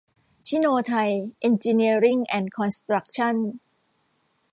[0.47, 3.35] ซิโน-ไทย เอ็นจีเนียริ่งแอนด์คอนสตรัคชั่น